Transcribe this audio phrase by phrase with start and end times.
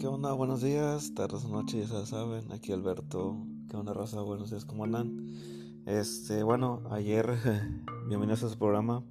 [0.00, 0.32] ¿Qué onda?
[0.32, 2.50] Buenos días, tardes noches, ya saben.
[2.52, 3.36] Aquí Alberto.
[3.68, 4.22] ¿Qué onda, raza?
[4.22, 5.26] Buenos días, ¿cómo andan?
[5.84, 7.36] Este, bueno, ayer,
[8.08, 9.04] bienvenidos a su programa.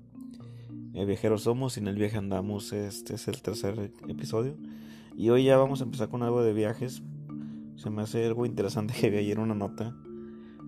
[0.93, 2.73] Viajeros somos, sin el viaje andamos.
[2.73, 4.57] Este es el tercer episodio.
[5.15, 7.03] Y hoy ya vamos a empezar con algo de viajes.
[7.75, 9.95] Se me hace algo interesante que vi ayer una nota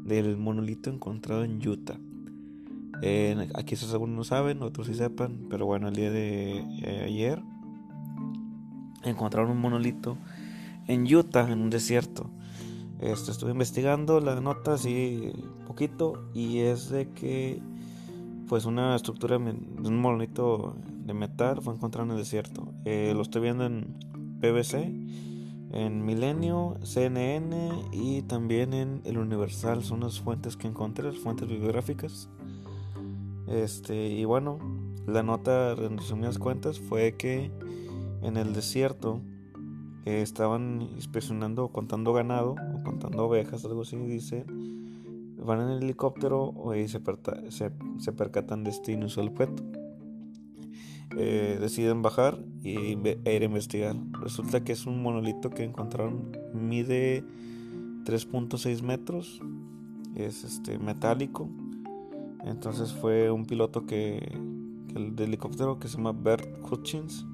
[0.05, 1.99] del monolito encontrado en Utah.
[3.55, 7.41] Aquí eso algunos no saben, otros sí sepan, pero bueno, el día de eh, ayer
[9.03, 10.17] encontraron un monolito
[10.87, 12.29] en Utah, en un desierto.
[12.99, 15.31] Este, estuve investigando la nota así
[15.65, 17.61] poquito y es de que
[18.47, 22.73] pues una estructura de un monolito de metal fue encontrado en el desierto.
[22.85, 23.97] Eh, lo estoy viendo en
[24.39, 24.73] BBC,
[25.71, 29.83] en Milenio, CNN y también en El Universal.
[29.83, 32.29] Son las fuentes que encontré, las fuentes bibliográficas.
[33.47, 34.59] Este, y bueno,
[35.07, 37.51] la nota, en resumidas cuentas, fue que
[38.21, 39.21] en el desierto
[40.05, 44.45] eh, estaban inspeccionando, contando ganado, o contando ovejas, algo así, dice.
[45.43, 47.01] Van en el helicóptero y se,
[47.49, 49.63] se, se percatan de este inusual objeto.
[51.17, 53.95] Eh, deciden bajar y, e ir a investigar.
[54.21, 57.23] Resulta que es un monolito que encontraron, mide
[58.05, 59.41] 3.6 metros,
[60.15, 61.49] es este metálico
[62.45, 64.17] entonces fue un piloto que,
[64.95, 67.25] el helicóptero que se llama Bert Hutchins.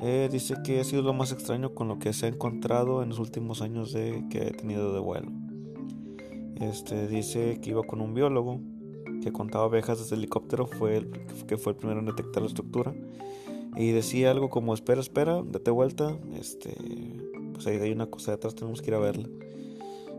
[0.00, 3.10] Eh, dice que ha sido lo más extraño con lo que se ha encontrado en
[3.10, 5.30] los últimos años de, que he tenido de vuelo.
[6.56, 8.60] Este, dice que iba con un biólogo
[9.22, 11.10] que contaba abejas desde el helicóptero, fue el,
[11.46, 12.94] que fue el primero en detectar la estructura.
[13.76, 16.74] Y decía algo como, espera, espera, date vuelta, este,
[17.52, 19.28] pues ahí hay una cosa detrás, tenemos que ir a verla.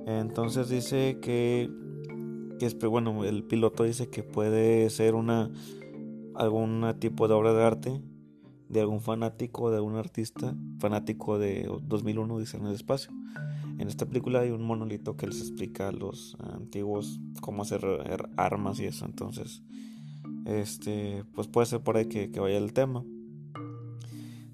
[0.08, 1.70] Entonces dice que
[2.58, 5.52] que bueno, el piloto dice que puede ser una
[6.36, 8.02] algún tipo de obra de arte
[8.69, 13.12] de algún fanático, de algún artista fanático de 2001 dice en el espacio.
[13.78, 17.81] En esta película hay un monolito que les explica a los antiguos cómo hacer
[18.38, 19.06] armas y eso.
[19.06, 19.63] Entonces,
[20.45, 23.03] este, pues puede ser por ahí que, vaya el tema.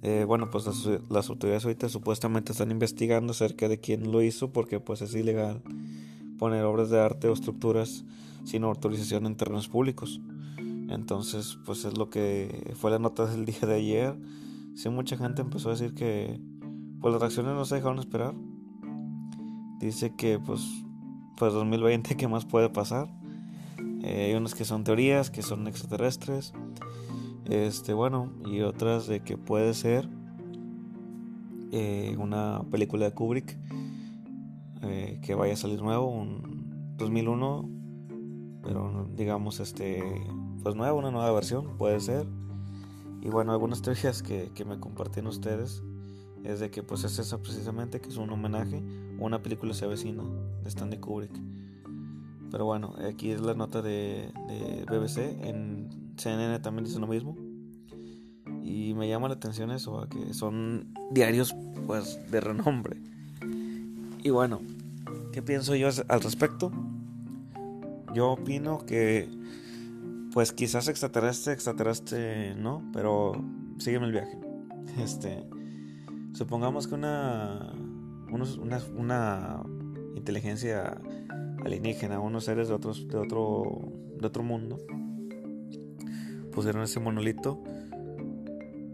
[0.02, 4.52] Eh, bueno, pues las, las, autoridades ahorita supuestamente están investigando acerca de quién lo hizo
[4.52, 5.62] porque pues es ilegal
[6.40, 8.04] poner obras de arte o estructuras
[8.46, 10.20] sin autorización en terrenos públicos.
[10.92, 14.18] Entonces, pues es lo que fue la nota del día de ayer.
[14.76, 16.40] Sí, mucha gente empezó a decir que
[17.00, 18.36] pues las reacciones no se dejaron esperar.
[19.80, 20.62] Dice que pues
[21.38, 23.08] pues 2020 qué más puede pasar.
[24.04, 26.54] Eh, hay unas que son teorías, que son extraterrestres.
[27.46, 30.08] Este, bueno, y otras de que puede ser
[31.72, 33.58] eh, una película de Kubrick
[34.84, 37.70] eh, que vaya a salir nuevo, un 2001,
[38.64, 40.04] pero digamos este,
[40.64, 42.26] pues nuevo, una nueva versión, puede ser.
[43.22, 45.84] Y bueno, algunas teorías que, que me compartieron ustedes
[46.44, 48.84] es de que pues es esa precisamente, que es un homenaje
[49.20, 50.24] a una película se avecina
[50.64, 51.32] de Stanley Kubrick.
[52.50, 57.38] Pero bueno, aquí es la nota de, de BBC, en CNN también dice lo mismo.
[58.64, 61.56] Y me llama la atención eso, que son diarios
[61.88, 62.98] pues de renombre.
[64.24, 64.62] Y bueno,
[65.32, 66.72] ¿qué pienso yo al respecto?
[68.14, 69.30] Yo opino que,
[70.34, 73.34] pues quizás extraterrestre, extraterrestre, no, pero
[73.78, 74.40] sígueme el viaje.
[74.98, 75.46] Este,
[76.34, 77.72] supongamos que una,
[78.30, 79.64] una, una
[80.16, 81.00] inteligencia
[81.64, 83.64] alienígena, unos seres de, otros, de, otro,
[84.20, 84.80] de otro mundo,
[86.52, 87.64] pusieron ese monolito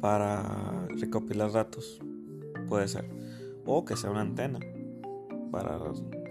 [0.02, 2.00] para recopilar datos,
[2.68, 3.10] puede ser,
[3.66, 4.60] o que sea una antena
[5.52, 5.80] para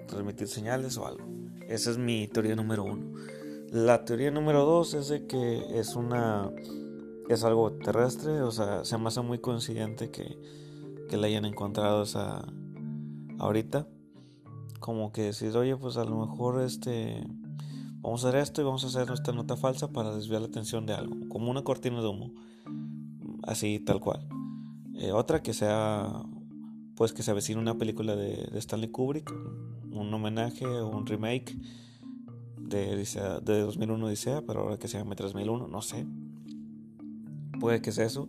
[0.06, 1.27] transmitir señales o algo.
[1.69, 3.12] Esa es mi teoría número uno.
[3.76, 6.50] La teoría número dos es de que es una
[7.28, 10.38] es algo terrestre, o sea, se me hace muy coincidente que,
[11.10, 12.42] que la hayan encontrado esa
[13.38, 13.87] ahorita.
[14.81, 17.22] Como que decir, oye, pues a lo mejor este
[18.00, 20.87] vamos a hacer esto y vamos a hacer nuestra nota falsa para desviar la atención
[20.87, 22.32] de algo, como una cortina de humo,
[23.43, 24.26] así tal cual.
[24.94, 26.22] Eh, otra que sea
[26.94, 29.31] pues que se avecina una película de, Stanley Kubrick,
[29.90, 31.58] un homenaje o un remake
[32.69, 36.07] de, de 2001 Odisea, pero ahora que se llame 3001, no sé.
[37.61, 38.29] Puede que sea eso.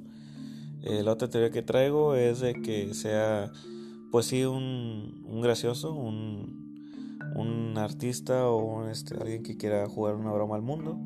[0.84, 3.52] Eh, la otra teoría que traigo es de que sea,
[4.12, 6.68] pues sí, un, un gracioso, un,
[7.36, 10.98] un artista o este, alguien que quiera jugar una broma al mundo.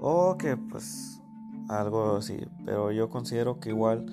[0.00, 1.20] O que pues
[1.68, 2.38] algo así.
[2.64, 4.06] Pero yo considero que igual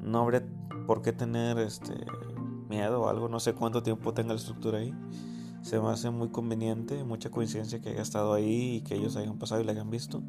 [0.00, 0.44] no habría
[0.86, 1.94] por qué tener este
[2.68, 4.94] miedo o algo, no sé cuánto tiempo tenga la estructura ahí.
[5.68, 9.36] Se me hace muy conveniente, mucha coincidencia que haya estado ahí y que ellos hayan
[9.36, 10.22] pasado y la hayan visto.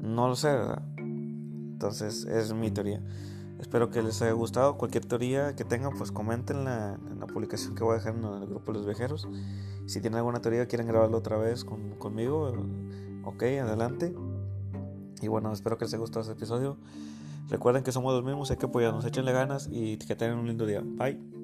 [0.00, 0.80] No lo sé, ¿verdad?
[0.96, 3.02] Entonces, es mi teoría.
[3.58, 4.78] Espero que les haya gustado.
[4.78, 8.46] Cualquier teoría que tengan, pues comentenla en la publicación que voy a dejar en el
[8.46, 9.26] grupo los viajeros.
[9.86, 12.52] Si tienen alguna teoría, quieren grabarlo otra vez conmigo,
[13.24, 14.14] ok, adelante.
[15.20, 16.76] Y bueno, espero que les haya gustado este episodio.
[17.48, 20.64] Recuerden que somos los mismos, hay que apoyarnos, échenle ganas y que tengan un lindo
[20.64, 20.80] día.
[20.84, 21.37] Bye.